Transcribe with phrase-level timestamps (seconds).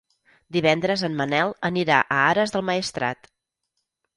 [0.55, 3.31] Divendres en Manel anirà a Ares del Maestrat.